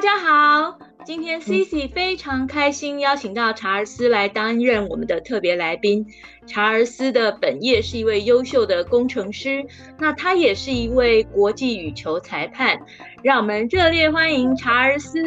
[0.00, 6.06] 大家好，今天 Cici 非常开心邀请到查尔斯来担任我们的特别来宾。
[6.46, 9.62] 查尔斯的本业是一位优秀的工程师，
[9.98, 12.80] 那他也是一位国际羽球裁判。
[13.22, 15.18] 让我们热烈欢迎查尔斯！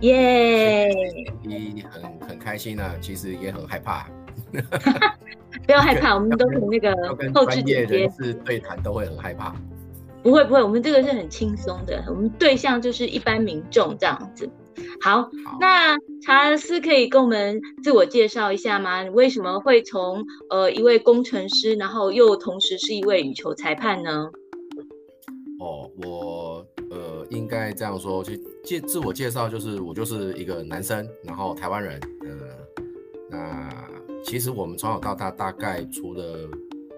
[0.00, 0.88] 耶、
[1.44, 1.84] yeah！
[1.90, 4.08] 很很开心啊，其实也很害怕。
[5.66, 6.94] 不要害怕，我们都是那个
[7.34, 9.54] 后置姐姐是对谈都会很害怕。
[10.24, 14.48] 不会不会，我们这个是很轻松的，我们对象就是一般民众这样子。
[15.02, 19.02] 好，好，那查尔斯可以跟我们自我介绍一下吗？
[19.02, 24.30] 你为什么会从呃一位工程师，然后又同时是一位羽球裁判呢？
[25.60, 32.00] 哦，我呃应该这样说，去介自我介绍就是我就是一个男生，然后台湾人。
[32.22, 32.30] 呃，
[33.30, 33.70] 那
[34.24, 36.48] 其实我们从小到大大概除了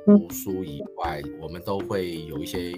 [0.06, 2.72] 读书以外，嗯、我们都会有一些。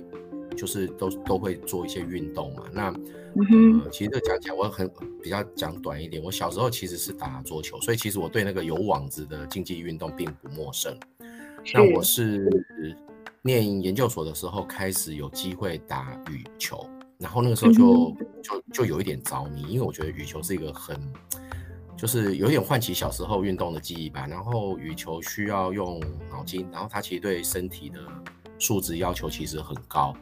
[0.58, 2.88] 就是都都会做一些运动嘛，那、
[3.36, 4.90] 嗯、呃，其实这讲起来我很
[5.22, 6.20] 比较讲短一点。
[6.20, 10.98] 我小时候其实是打桌球，所以其实我对那个有网子的竞技运动并不陌生。
[11.72, 12.50] 那我是
[13.42, 16.84] 念研究所的时候开始有机会打羽球，
[17.18, 21.00] 然后那个时候就、嗯、就就有一点着迷，因为我觉得羽球是一个很
[21.96, 24.26] 就是有点唤起小时候运动的记忆吧。
[24.26, 28.00] 然后羽球需要用脑筋，然后它其实对身体的
[28.58, 30.12] 素质要求其实很高。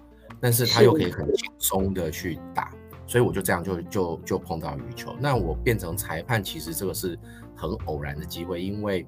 [0.41, 2.71] 但是他又可以很轻松的去打，
[3.07, 5.15] 所以我就这样就就就碰到羽球。
[5.19, 7.19] 那我变成裁判，其实这个是
[7.55, 9.07] 很偶然的机会，因为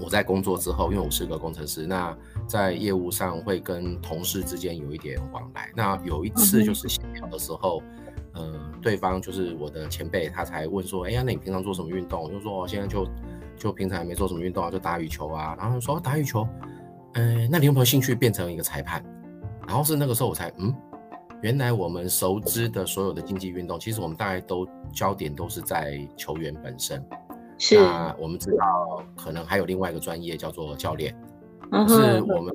[0.00, 2.16] 我在工作之后，因为我是个工程师，那
[2.46, 5.70] 在业务上会跟同事之间有一点往来。
[5.76, 7.82] 那有一次就是闲聊的时候，
[8.34, 13.06] 嗯、呃，对方就是我的前辈，他才问说：“哎呀，那你平常做什么运动？”我就说：“我现在就
[13.56, 16.48] 就平常也没做什么运动啊，就打羽球啊。”然后说：“打羽球，
[17.12, 19.04] 嗯、呃，那你有没有兴趣变成一个裁判？”
[19.66, 20.74] 然后是那个时候我才嗯，
[21.40, 27.02] 原来我们熟知的所有的竞技运动，其实我们大概都焦点都是在球员本身。
[27.58, 27.78] 是。
[27.78, 31.16] 那我们知道可能还有另外一个专业叫做教练，
[31.70, 32.54] 可是我们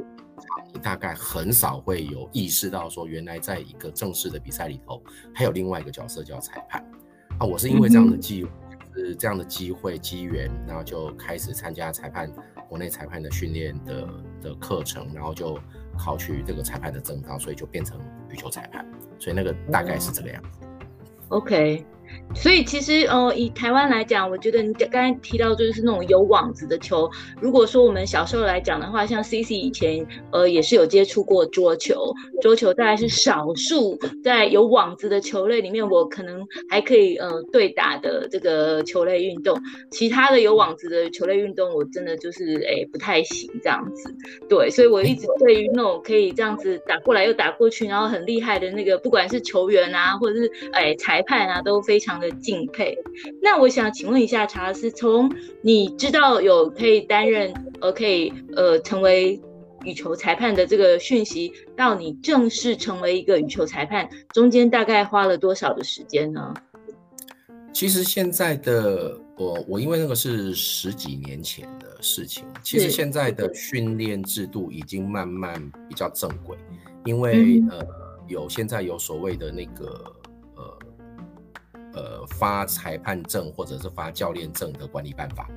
[0.82, 5.02] 大概很少会有意识到说，原来在一个正式的比赛里头，
[5.34, 6.86] 还有另外一个角色叫裁判。
[7.40, 8.46] 啊，我是因为这样的机，
[8.94, 12.32] 是这样的机会机缘，然后就开始参加裁判
[12.68, 14.08] 国内裁判的训练的
[14.42, 15.58] 的课程，然后就。
[15.98, 18.00] 考取这个裁判的证照，所以就变成
[18.30, 18.86] 羽球裁判，
[19.18, 20.60] 所以那个大概是这个样子。
[21.30, 21.86] OK。
[22.36, 27.10] 所以其实，呃，以台湾来讲，我觉得你刚才提到就是那种有网子的球。
[27.42, 32.14] 如果说我们小时候来讲的话，像 CC 以前，呃，也是有接触过桌球。
[32.42, 39.60] 桌球大概是少数在有网子的球类里面，我可能还可以呃对打的这个球类运动。
[39.92, 44.16] 其他的有网子的球类运动，我真的就是哎不太行这样子。
[44.48, 51.97] 对，所以我一直对于那种可以这样子打过来又打过去，然后很厉害的那个，不管是球员啊，或者是哎裁判啊，都非。
[51.98, 52.96] 非常的敬佩。
[53.42, 59.42] 那我想请问一下查尔斯，从你知道有可以担任呃可以呃成为
[59.84, 66.54] 羽球裁判的这个讯息，到你正式成为一个羽球裁判，中间大概花了多少的时间呢？
[67.74, 75.60] 其实现在的我，我因为那个是十几年前的事情，其实现在的训练制度已经慢慢
[75.90, 76.56] 比较正轨，
[77.06, 77.88] 因为、嗯、呃
[78.28, 80.14] 有现在有所谓的那个。
[81.94, 85.50] 呃，发裁判证或者是发教练证的管理办法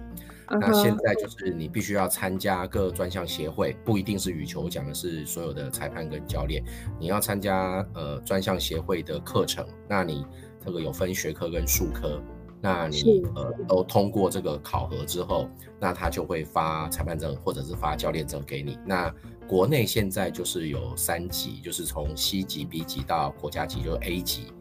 [0.48, 0.58] ，uh.
[0.58, 6.62] 那现在就是你必须要参加各专项协会，不一定是羽球，讲的是所有的裁判跟教练，
[6.98, 10.24] 你要参加呃专项协会的课程，那你
[10.64, 12.22] 这个有分学科跟术科，
[12.60, 15.48] 那你呃都通过这个考核之后，
[15.78, 18.78] 那他就会发裁判证或者是发教练证给你。
[18.86, 19.12] 那
[19.46, 24.52] 国内现在就是有三级，就是从 C 级、B 级到国家级，就是 A 级。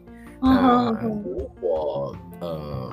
[0.42, 0.90] 那
[1.24, 2.92] 如果呃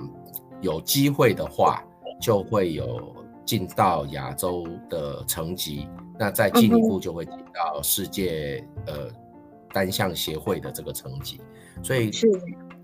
[0.61, 1.83] 有机会的话，
[2.19, 3.15] 就会有
[3.45, 5.87] 进到亚洲的层级，
[6.19, 9.09] 那再进一步就会进到世界呃
[9.71, 11.39] 单项协会的这个层级。
[11.83, 12.27] 所以是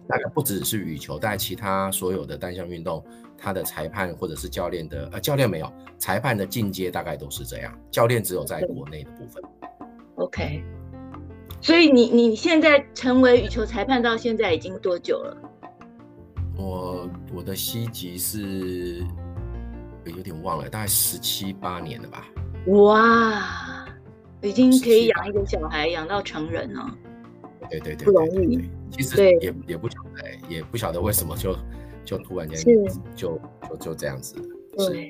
[0.08, 3.04] 大概不只是羽球，但其他所有的单项运动，
[3.38, 9.44] 他的裁判或者是教练的呃教练没有，裁判的进阶大概都是这样，教练只有在国内的部分。
[10.16, 10.64] OK。
[11.64, 15.38] 所以你你现在成为羽球裁判到现在已经多久了？
[16.58, 19.02] 我我的西级是
[20.04, 22.28] 有点忘了，大概十七八年了吧。
[22.68, 23.86] 哇，
[24.42, 26.98] 已经可以养一个小孩，养到成人了。
[27.70, 28.70] 对对对，不容易。
[28.92, 31.56] 其实也也不晓得，也不晓得为什么就
[32.04, 32.62] 就突然间
[33.16, 34.36] 就就就这样子。
[34.76, 35.10] 对。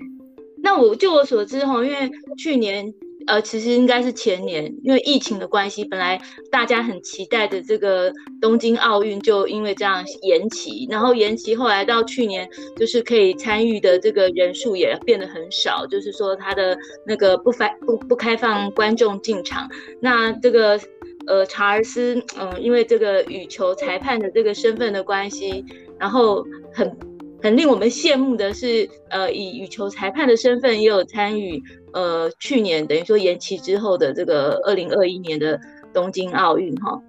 [0.61, 2.93] 那我就我所知哈，因为去年。
[3.27, 6.19] 呃，其实应该是前年，因为疫情的关系，本来
[6.51, 8.11] 大家很期待的这个
[8.41, 19.69] 东京奥运就因为这样延期，然后延期后来到去年，就是可以参与的这个人数也变得很少，就是说他的那个不开不不开放观众进场，
[20.01, 20.79] 那这个
[21.27, 25.63] 呃查尔斯，嗯、因为这个羽球裁判的这个身份的关系，
[25.97, 27.12] 然后很。
[27.43, 31.61] 很令我们羡慕的是，呃，以羽球裁判的身份也有参与，
[31.91, 35.59] 呃，去年等于说延期之后的这个二零二一年的
[35.93, 37.01] 东京奥运哈。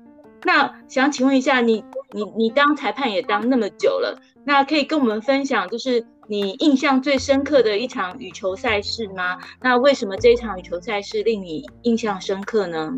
[0.42, 9.38] 那想请问一下，你你你当裁判也当那么久了，那可以跟我们分享，就是你印象最深刻的一场羽球赛事吗？
[9.62, 12.92] 那为什么这一场羽球赛事令你印象深刻呢？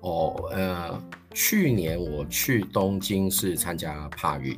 [0.00, 1.02] 哦，呃，
[1.32, 4.54] 去年我去东京是参加帕运。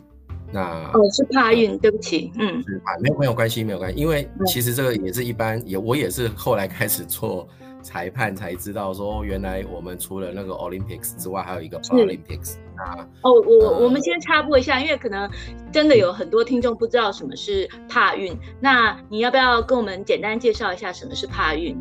[0.52, 7.46] 那哦，是帕运，呃，对不起，嗯，是帕，没有没有关系，没有关系，因为其实这个也是一般，也我也是后来开始做
[7.82, 12.56] 裁判才知道，说原来我们除了那个 Olympics 之外，还有一个 Paralympics。
[12.76, 15.30] 那哦，我、呃、我们先插播一下，因为可能
[15.72, 21.76] 真的有很多听众不知道什么是帕运，那你要不要跟我们简单介绍一下什么是帕运？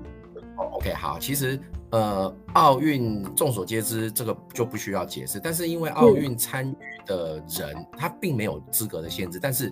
[0.57, 1.59] 哦，OK，好，其实。
[1.91, 5.39] 呃，奥运众所皆知，这个就不需要解释。
[5.41, 9.71] 但是因为奥运参与的人，嗯、他并没有资格的限制，但是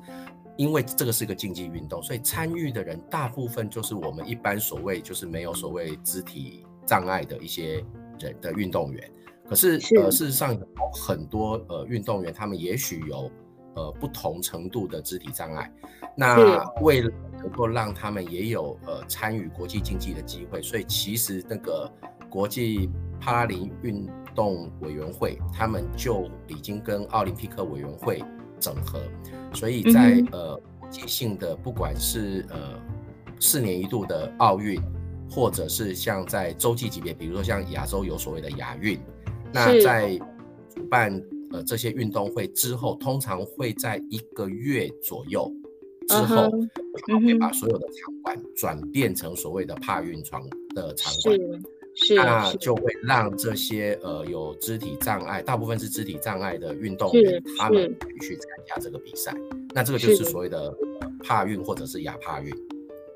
[0.55, 7.83] 因为这个是个竞技运动，所以参与的人大部分就是我们一般所谓就是没有所谓肢体障碍的一些
[8.19, 9.11] 人的运动员。
[9.47, 13.31] 可是，是呃，事实上有很多呃运动员，他们也许有
[13.75, 15.71] 呃不同程度的肢体障碍。
[16.15, 21.91] 那为了能够让他们也有呃参与国际竞技的机会，所以其实那个。
[22.29, 22.89] 国际
[23.21, 28.23] 帕拉林运动委员会，他们就已经跟奥林匹克委员会
[28.59, 28.99] 整合，
[29.53, 32.79] 所以在、嗯、呃国际性的，不管是呃
[33.39, 34.81] 四年一度的奥运，
[35.29, 38.99] 或者是像在洲际级别，比如说像亚洲有所谓的亚运，
[39.51, 40.17] 那在
[40.73, 41.21] 主办
[41.51, 45.51] 呃这些运动会之后，通常会在一个月左右
[46.07, 46.49] 之后，
[47.19, 50.41] 会把所有的场馆转变成所谓的帕运床
[50.75, 51.37] 的场馆。
[51.95, 59.33] 是，那就会让这些呃有肢体障碍，大部分是肢体障碍的运动员，他们去参加这个比赛。
[59.73, 60.73] 那这个就是所谓的
[61.23, 62.51] 帕运或者是亚帕运。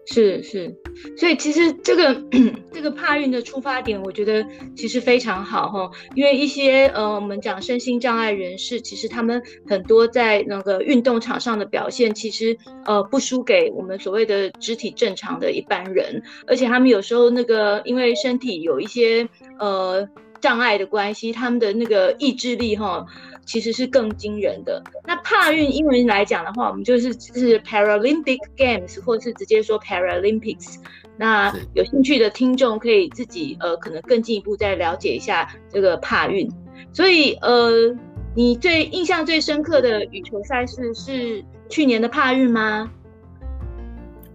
[0.10, 0.74] 是是，
[1.18, 2.16] 所以其实这个
[2.72, 19.28] 这个帕运的出发点，我觉得其实非常好哈，因为一些呃我们讲身心障碍人士，其实他们很多在那个运动场上的表现，其实呃不输给我们所谓的肢体正常的一般人，而且他们有时候那个因为身体有一些
[19.60, 20.08] 呃
[20.40, 23.06] 障碍的关系，他们的那个意志力哈。
[23.48, 24.84] 其实是更惊人的。
[25.06, 30.76] 那帕运英文来讲的话，我们就是是 Paralympic Games，或是直接说 Paralympics。
[31.16, 36.48] 那有兴趣的听众可以自己呃，可能更进一步再了解一下这个帕运。
[36.92, 37.96] 所以呃，
[38.36, 42.92] 你最印象最深刻的羽球赛事是去年的帕运吗？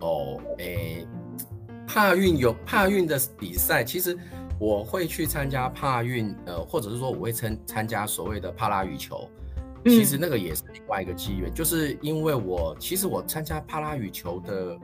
[0.01, 1.07] 哦，诶，
[1.87, 4.19] 帕运有帕运的比赛，其实。
[4.63, 9.29] 我会去参加帕运，呃，或者是说我会参参加所谓的帕拉羽球，
[9.85, 14.79] 其实那个也是另外一个机缘，嗯、就是因为我其实我参加帕拉羽球的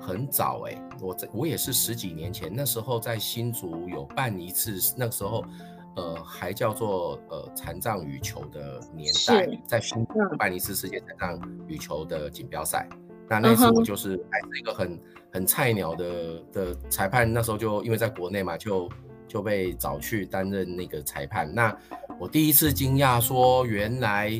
[0.00, 5.44] 很早哎、欸，我在我也是十几年前，那时候在新竹有办一次，那个时候
[5.96, 12.88] 呃还叫做呃残障羽球的年代，在新竹办一次世界残障羽球的锦标赛，
[13.40, 14.98] 那那次我就是还是一个很。
[15.34, 18.86] 很菜鸟的的裁判，那时候就因为在国内嘛，就
[19.26, 21.50] 就被找去担任那个裁判。
[21.54, 21.74] 那
[22.18, 24.30] 我第一次惊讶说，原来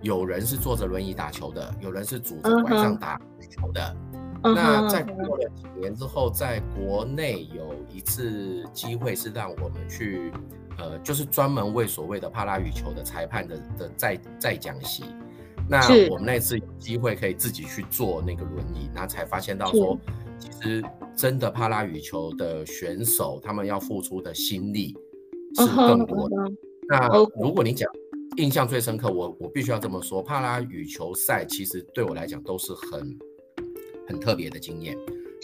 [0.00, 3.94] 有人是坐着轮椅打球的，有人是拄着拐杖打球的。
[4.42, 4.54] Uh -huh.
[4.54, 10.32] 那在过了几年之后，在国内有一次机会是让我们去，
[10.78, 15.04] 呃，就是专门为所谓的帕拉羽球的裁判的的在在讲习。
[15.66, 15.80] 那
[16.10, 19.98] 我们那次有机会可以自己去坐那个轮椅，然后才发现到说，
[20.38, 20.84] 其实
[21.16, 24.94] 真的帕拉羽球的选手，他们要付出的心力
[25.56, 26.36] 是更多的。
[26.36, 26.56] Uh -huh, uh -huh.
[26.86, 27.90] 那如果你讲
[28.36, 33.18] 印象最深刻，我我必须要这么说，帕拉羽球赛其实对我来讲都是很
[34.06, 34.94] 很特别的经验。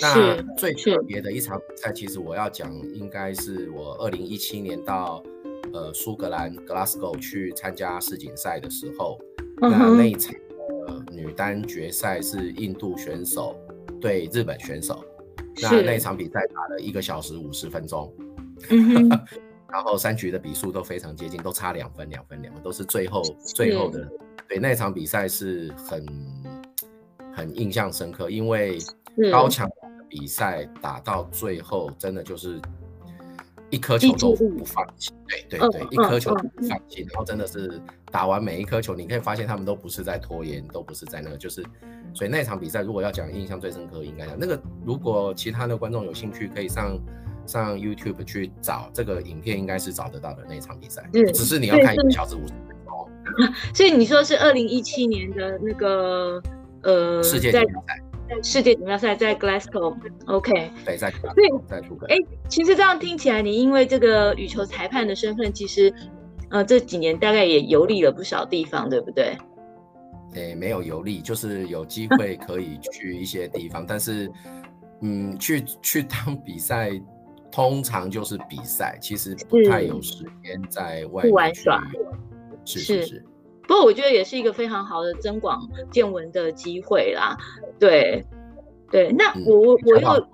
[0.00, 5.22] 那最特别的一场比赛，其实我要讲，应该是我二零一七年到
[5.72, 9.18] 呃苏格兰 Glasgow 去参加世锦赛的时候。
[9.60, 10.34] 那那一场
[10.86, 13.54] 的女单决赛是印度选手
[14.00, 15.04] 对日本选手，
[15.62, 18.12] 那那一场比赛打了一个小时五十分钟，
[18.70, 19.08] 嗯、
[19.68, 23.22] 然后三局的比数都非常接近，都差两分两分两分，都是最后
[23.54, 24.08] 最后的。
[24.48, 26.06] 对，那场比赛是很
[27.32, 28.78] 很印象深刻，因为
[29.30, 29.68] 高强
[30.08, 32.60] 比赛打到最后，真的就是
[33.70, 35.10] 一颗球都不放弃。
[35.28, 37.02] 对对对，一颗球都不放弃。
[37.10, 41.64] 然后真的是打完每一颗球，你可以发现他们都不是在拖延，都不是在那个，就是
[42.12, 44.60] 所以那场比赛如果要讲印象最深刻，应该讲那个。
[44.84, 46.98] 如果其他的观众有兴趣，可以上
[47.46, 51.08] 上 YouTube 去找这个影片，应该是找得到的那一场比赛。
[51.12, 53.08] 嗯，只是你要看一个小时五十分钟。
[53.72, 56.42] 所以你说是二零一七年的那个
[56.82, 58.02] 呃世界锦标赛。
[58.42, 62.16] 世界锦标赛在 Glasgow，OK，对，在对，在图哎，
[62.48, 65.92] 其实这样听起来，你因为这个羽球裁判的身份，其实，
[66.50, 69.36] 呃，这几年大概也游历了不少地方，对不对？
[70.34, 74.30] 哎，没有游历，就是有机会可以去一些地方，但是，
[75.02, 76.92] 嗯，去去当比赛，
[77.50, 81.82] 通常就是比赛，其实不太有时间在外面玩耍，
[82.64, 83.06] 是是。
[83.06, 83.24] 是。
[83.70, 85.62] 不过我觉得也是一个非常好的增广
[85.92, 87.36] 见闻的机会啦，
[87.78, 88.24] 对，
[88.90, 89.12] 对。
[89.12, 90.26] 那我我我又有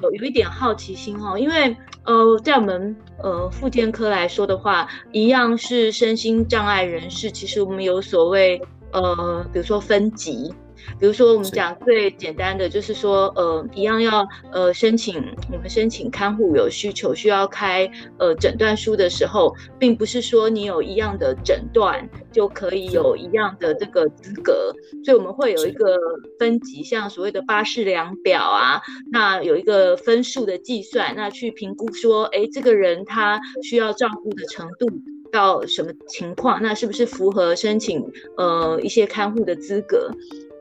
[0.00, 10.54] 有有一点好奇心哦，因为呃，在我们呃复健科来说的话，一样是身心障碍人士，其实我们有所谓呃，比如说分级。
[10.98, 24.72] 比如说，我们讲最简单的，就是说，呃，一样要呃申请，我们申请看护有需求需要开呃诊断书的时候，并不是说你有一样的诊断就可以有一样的这个资格，
[25.04, 25.98] 所以我们会有一个
[26.38, 34.86] 分级，像所谓的巴氏量表啊，那有一个分数的计算，那去评估说，哎，这个人他需要照顾的程度
[35.32, 38.04] 到什么情况，那是不是符合申请
[38.36, 40.10] 呃一些看护的资格？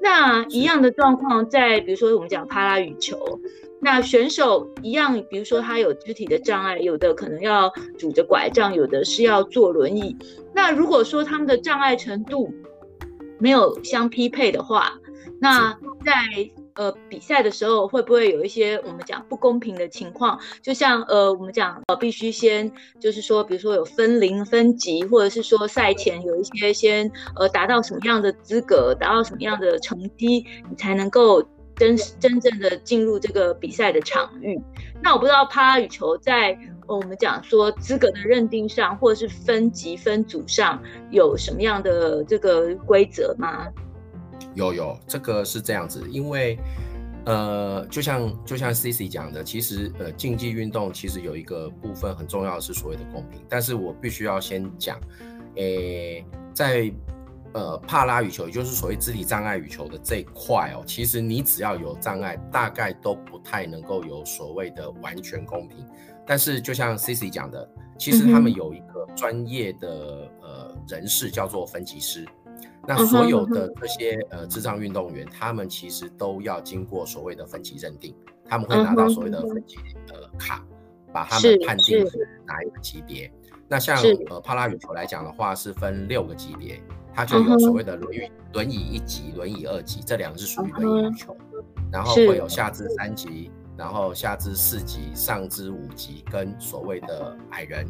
[0.03, 3.17] 那一样的状况，在比如说我们讲帕拉羽球，
[3.79, 10.17] 那选手一样，比如说他有肢体的障碍，有的可能要拄着拐杖，有的是要坐轮椅。
[10.53, 12.53] 那如果说他们的障碍程度
[13.39, 14.91] 没有相匹配的话，
[15.39, 15.71] 那
[16.03, 16.13] 在
[16.75, 20.39] 呃，比赛的时候会不会有一些我们讲不公平的情况？
[20.61, 31.43] 就像呃，我们讲呃，必须先就是说，比如说有分龄分级，或者是说赛前有一些先呃达到什么样的资格，达到什么样的成绩，你才能够
[31.75, 34.59] 真真正的进入这个比赛的场域。
[35.01, 43.67] 那我不知道帕拉羽球在我们讲说资格的认定上，或者是分级分组上有什么样的这个规则吗？
[44.55, 46.57] 有有，这个是这样子，因为，
[47.25, 54.99] 呃，就像就像 CC 讲的，其实呃，竞技运动其实有一个部分很重要的是所谓的公平，但是我必须要先讲，
[55.55, 56.91] 诶，在
[57.53, 65.85] 呃帕拉羽球，也就是所谓肢体障碍羽球的这一块哦，其实你只要有障碍，大概都不太能够有所谓的完全公平。
[66.25, 67.69] 但是就像 CC 讲的，
[67.99, 72.25] 其实他们有一个专业的呃人士叫做分级师。
[72.85, 78.13] 那所有的这些呃智障运动员，他们其实都要经过所谓的分级认定，
[78.45, 79.77] 他们会拿到所谓的分级
[80.09, 80.61] 呃卡，
[81.13, 83.31] 把他们判定是哪一个级别。
[83.69, 83.97] 那像
[84.29, 86.77] 呃帕拉羽球来讲的话，是分六个级别，
[87.13, 91.33] 它就有所谓的轮椅轮椅一级、轮椅二级，这两个是属于轮椅羽球，
[91.89, 97.87] 然后会有下肢三级，然后下肢四级、上肢五级跟所谓的矮人。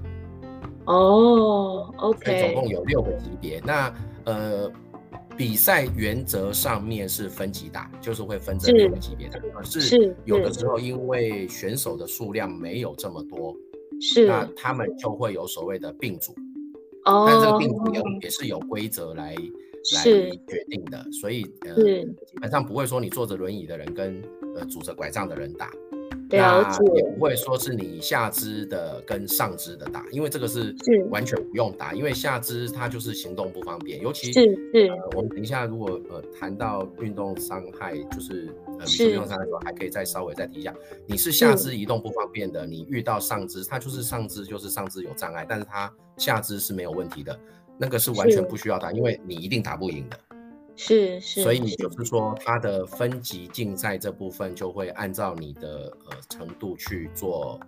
[0.86, 3.60] 哦，OK，总共有六个级别。
[3.66, 3.92] 那
[4.26, 4.72] 呃。
[5.38, 9.40] 比赛原则上面是分级打，就是会分这六个级别的。
[9.54, 13.56] 可是有的时候因为选手的数量没有这么多，
[14.00, 16.34] 是那他们就会有所谓的并组。
[17.06, 19.36] 哦，但这个并组也也是有规则来
[19.96, 24.22] 来决定的，所以呃基本上不会说你坐着轮椅的人跟
[24.56, 25.70] 呃拄着拐杖的人打。
[26.38, 30.76] 了解，也不会说是你下肢的跟上肢的打，因为这个是
[31.10, 34.42] 完全不用打，因为下肢它就是行动不方便，尤其是
[34.74, 38.50] 是、呃、我们等一下如果呃谈到运动伤害，就是
[38.80, 40.74] 呃运动伤害的时候，还可以再稍微再提一下，
[41.06, 47.38] 你是下肢移动不方便的，你遇到上肢，它就是上肢就是上肢有障碍，但是它下肢是没有问题的，
[47.78, 50.18] 那个是完全不需要打，因为你一定打不赢的。
[50.76, 57.60] 是是，所以你就是说，它的分级竞赛这部分就会按照你的呃程度去做。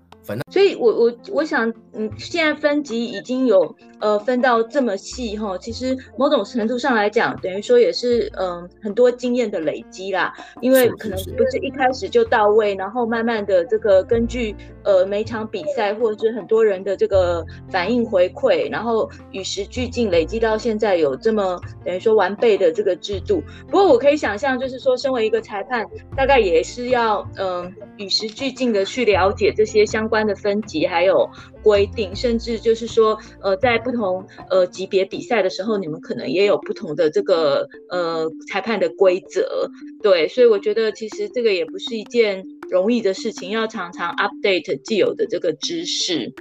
[0.51, 23.43] 所以我，我我我想，嗯，现在分级已经有呃分到这么细哈，其实某种程度上来讲，等于说也是嗯、呃、很多经验的累积啦，因为可能不是一开始就到位，然后慢慢的这个根据呃每场比赛或者是很多人的这个反应回馈，然后与时俱进，累积到现在有这么等于说完备的这个制度。
[23.67, 30.14] 不过我可以想象，就是说身为一个裁判，大概也是要嗯、呃、与时俱进的去了解这些相关。
[30.15, 31.29] 关的分级还有
[31.61, 39.69] 规定，甚至就是说，呃，在不同呃级别比赛的时候，你们可能也有不同的这个呃裁判的规则，
[40.01, 46.33] 对，所以我觉得其实这个也不是一件容易的事情，要常常 update 既有的这个知识。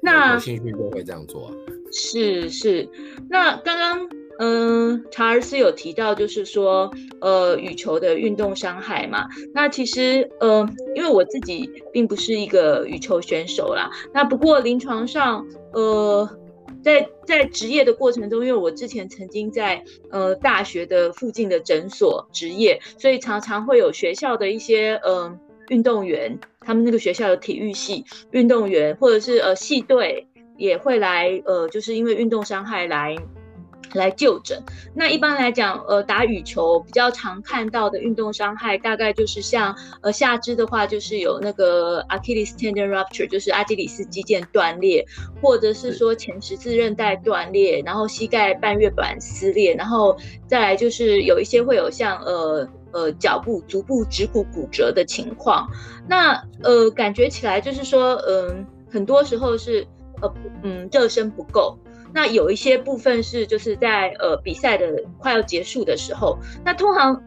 [0.00, 1.52] 那有兴趣都会这样做啊。
[1.92, 2.88] 是是，
[3.28, 4.08] 那刚刚。
[4.42, 9.28] 嗯，查尔斯有提到，就是说，呃，羽球的运动伤害嘛。
[9.52, 13.90] 那其实，呃，因为我自己并不是一个羽球选手啦。
[14.14, 16.26] 那不过临床上，呃，
[16.82, 25.30] 在在职业的过程中，因为我之前曾经在呃大学的附近的诊所执业，所以常常会有学校的一些呃
[25.68, 33.14] 运动员，他们那个学校的体育系运动员，或者是呃系队也会来，呃，就是因为运动伤害来。
[33.98, 34.62] 来就诊。
[34.94, 45.04] 那一般来讲，呃，打羽球比较常看到的运动伤害，大概就是像呃下肢的话，就是有那个 Achilles tendon rupture，就是阿基里斯肌腱断裂，
[45.40, 50.16] 或者是说前十字韧带断裂，然后膝盖半月板撕裂，然后
[50.46, 55.68] 再来就是有一些会有像呃呃脚部足部指骨骨折的情况。
[56.08, 59.86] 那呃感觉起来就是说，嗯、呃，很多时候是
[60.22, 61.78] 呃嗯热身不够。
[62.12, 67.22] 那有一些部分是就是在呃比赛的快要结束的时候，那通常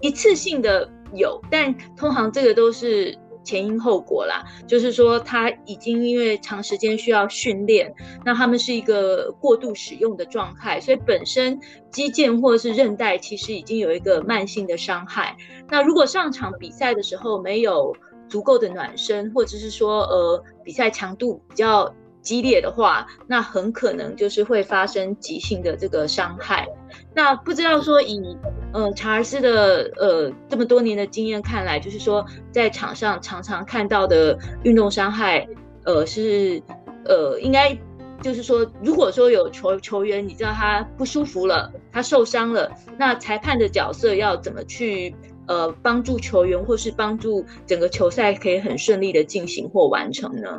[0.00, 11.58] 一次性的有，但通常这个都是前因后果啦，就是说他已经因为长时间需要训练，那他们是一个过度使用的状态，所以本身
[11.90, 15.36] 肌腱或者是韧带其实已经有一个慢性的伤害。
[15.70, 17.96] 那如果上场比赛的时候没有
[18.28, 21.94] 足够的暖身，或者是说呃比赛强度比较
[22.26, 26.66] 激烈的话，那很可能就是会发生急性的这个伤害。
[27.14, 28.36] 那不知道说以
[28.72, 35.46] 呃查尔斯的呃这么多年的经验看来，就是说在场上常常看到的运动伤害，
[35.84, 36.60] 呃是
[37.04, 37.78] 呃应该
[38.20, 45.14] 就是说，如果说有球球员你知道他不舒服了，他受伤了，那裁判的角色要怎么去
[45.46, 50.58] 呃帮助球员，或是帮助整个球赛可以很顺利的进行或完成呢？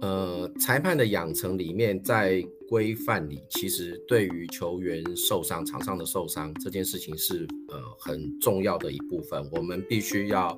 [0.00, 10.56] 呃，裁判的养成里面，在规范里，其实对于球员受伤、场上的受伤这件事情是呃很重要的一部分，我们必须要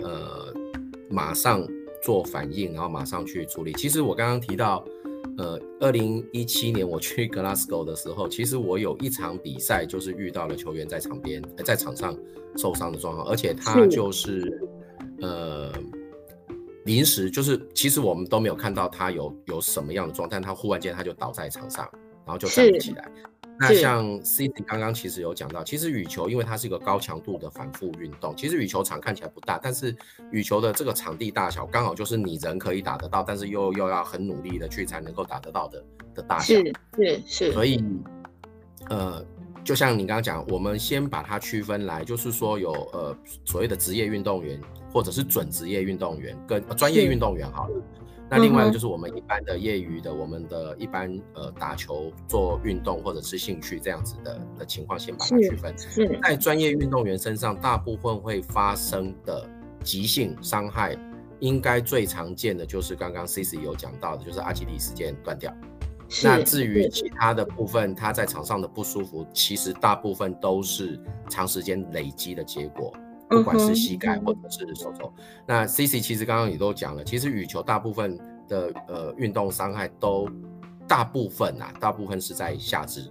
[0.00, 0.52] 呃
[1.08, 1.66] 马上
[2.02, 3.72] 做反应，然后马上去处理。
[3.72, 4.84] 其实我刚刚提到，
[5.38, 12.14] 呃，二零一七年我去 Glasgow 的时候，其实我有一场比赛就是遇到了球员在场边、在场上
[12.58, 14.60] 受伤的状况，而且他就是
[15.22, 15.72] 呃。
[16.84, 21.88] 临时就是，其实我们都没有看到他有有什么样的状态，他忽然间他就倒在场上，
[22.26, 23.10] 然后就站不起来。
[23.58, 29.94] 那像 Cici 刚刚其实有讲到，其实羽球因为它是一个高强度的反复运动，其实羽球场看起来不大，但是
[30.30, 36.54] 羽球的这个场地大小刚好就是你人可以打得到，但是又又要很努力的去才能够打得到的的大小。
[36.54, 37.52] 是是是。
[37.52, 37.84] 所以，
[38.88, 39.24] 呃。
[39.64, 44.60] 就像你刚刚讲，我们先把它区分来，就是说有呃所谓的职业运动员，
[44.92, 47.82] 或者是准职业运动员跟专业运动员好了。
[48.28, 55.74] 那另外一个就是我们一般的业余的，我们的一般呃打球做运动或者是兴趣这样子的的情况，先把它区分。
[56.22, 59.46] 在专业运动员身上，大部分会发生的
[59.84, 60.96] 急性伤害，
[61.40, 65.54] 应该最常见的就是刚刚 Cici 有讲到的，就是阿基里斯腱断掉。
[66.22, 72.92] 那至于其他的部分，他在场上的不舒服，其实大部分都是长时间累积的结果，
[73.28, 75.12] 不管是膝盖或者是手肘。
[75.46, 80.28] 那 Cici 其实刚刚也都讲了，其实羽球大部分的呃运动伤害都
[80.86, 83.10] 大部分啊，大部分是在下肢，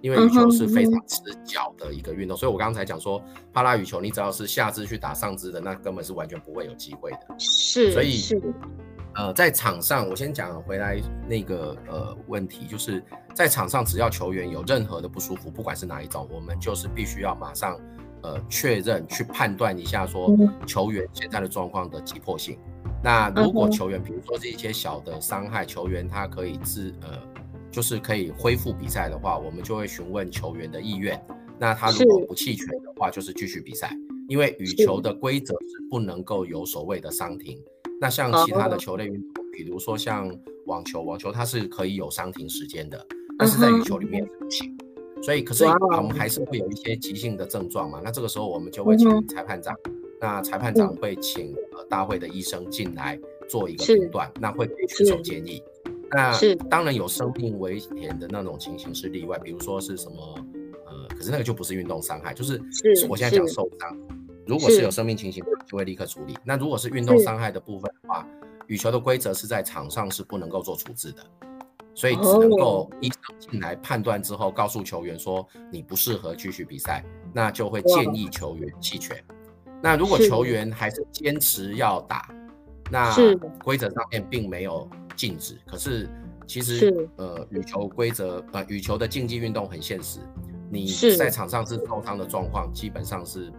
[0.00, 7.18] 因为羽球是非常吃脚的一个运动，所以我刚才讲说，帕拉羽球你只要是下肢去打上肢的，那根本是完全不会有机会的。
[7.38, 8.40] 是，所以是。
[9.18, 13.02] 呃，在场上，我先讲回来那个呃问题，就是
[13.34, 17.76] 在场上，只要球员有任何的不舒服，不管是哪一种，我们就是必须要马上
[18.22, 20.30] 呃确认去判断一下说
[20.64, 22.56] 球员现在的状况的急迫性。
[23.02, 27.18] 那如果球员比如说是一些小的伤害，球员他可以自呃
[27.72, 31.20] 就是可以恢复比赛的话，我们就会询问球员的意愿。
[31.58, 33.90] 那他如果不弃权的话，就是继续比赛，
[34.28, 37.60] 因为羽球的规则是不能够有所谓的伤停。
[38.00, 40.30] 那像其他的球类运动，比如说像
[40.66, 43.06] 网球，网球它是可以有伤停时间的，
[43.38, 44.76] 但是在羽球里面不行。
[45.20, 48.00] 所以可是我们还是会有一些急性的症状嘛。
[48.04, 49.74] 那这个时候我们就会请裁判长，
[50.20, 55.60] 那裁判长会请呃大会的医生进来做一个评断，那会给选手建议。
[56.10, 56.32] 那
[56.70, 60.16] 当然有生命危险的那种情形是例外，比如说是什么
[60.86, 62.58] 呃，可是那个就不是运动伤害，就是
[63.08, 63.98] 我现在讲受伤。
[64.46, 66.36] 如果是有生命情形，就会立刻处理。
[66.42, 68.26] 那如果是运动伤害的部分的话，
[68.66, 71.22] 羽球的规则是在场上是不能够做处置的，
[71.94, 79.22] 所以只能够医生进来判断之后，告诉球员说你不适合继续比赛，那就会建议球员弃权。
[79.82, 82.34] 那如果球员还是坚持要打，
[82.90, 83.14] 那
[83.62, 85.56] 规则上面并没有禁止。
[85.66, 86.08] 可是
[86.46, 90.18] 其实呃，羽球规则呃，羽球的竞技运动很现实，
[90.70, 93.52] 你在场上是受伤的状况，基本上是，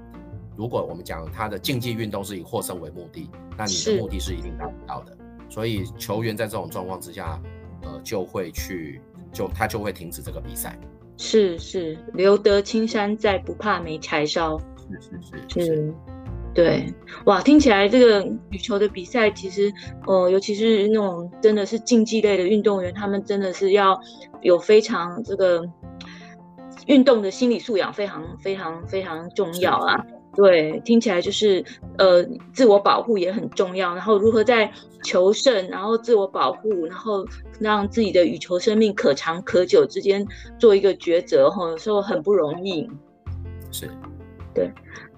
[0.60, 5.18] 如果我们讲他的竞技运动是以获胜为目的，那你的目的是一定达不到的。
[5.50, 7.42] 所以球员在这种状况之下，
[7.84, 9.00] 呃，就会去
[9.32, 10.78] 就他就会停止这个比赛。
[11.16, 14.60] 是是，留得青山在，不怕没柴烧。
[15.00, 15.94] 是是是是，是，
[16.54, 16.94] 对，
[17.24, 19.72] 哇，听起来这个羽球的比赛，其实，
[20.08, 23.98] 呃，尤其是那种真的是竞技类的运动员，他们真的是要
[24.42, 25.64] 有非常这个
[26.88, 30.06] 运动的心理素养，非常非常非常重要啊。
[30.36, 31.64] 对，听起来就是
[31.98, 34.72] 呃，自我保护也很重要，然后如何在
[35.04, 37.26] 求胜，然后自我保护，然后
[37.60, 40.26] 让自己的羽球生命可长可久之间
[40.58, 42.90] 做一个抉择，哈，有时候很不容易。
[43.72, 43.90] 是。
[44.54, 44.72] 对，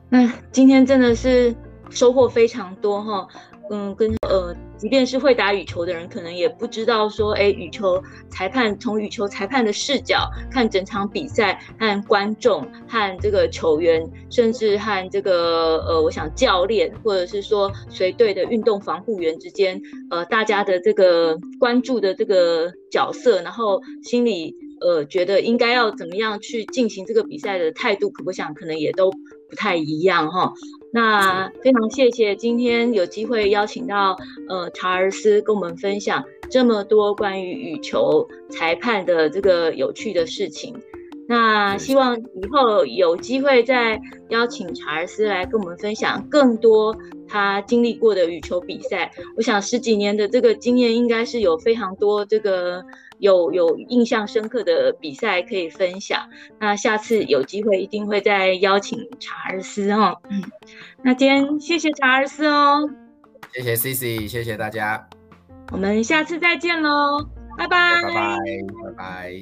[0.09, 1.55] 那今天真的是
[1.89, 3.27] 收获非常多哈，
[3.73, 24.53] 嗯，跟呃，即便是会打羽球的人，可能也不知道说，哎，羽球裁判从羽球裁判的视角看整场比赛，和观众和这个球员，甚至和这个呃，我想教练或者是说随队的运动防护员之间，呃，大家的这个关注的这个角色，然后心里。
[24.83, 30.51] 呃，觉得应该要怎么样去进行这个比赛的态度，可不想可能也都不太一样哈。
[30.93, 34.17] 那非常谢谢今天有机会邀请到
[34.49, 40.75] 呃查尔斯跟我们分享这么多关于羽球裁判的这个有趣的事情。
[41.27, 43.97] 那希望以后有机会再
[44.29, 46.93] 邀请查尔斯来跟我们分享更多
[47.25, 49.09] 他经历过的羽球比赛。
[49.37, 52.83] 我想十几年的这个经验，应该是有非常多这个。
[53.21, 56.27] 有有印象深刻的比赛可以分享，
[56.59, 60.19] 那下次有机会一定会再邀请查尔斯哦。
[60.29, 60.43] 嗯，
[61.03, 62.89] 那今天谢谢查尔斯哦，
[63.53, 65.07] 谢谢 Cici，谢谢大家，
[65.71, 67.23] 我们下次再见喽，
[67.57, 68.37] 拜拜，拜拜，
[68.83, 69.41] 拜拜。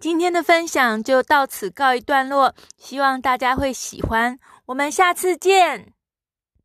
[0.00, 5.95] 今天的分享就到此告一段落，希望大家会喜欢，我们下次见。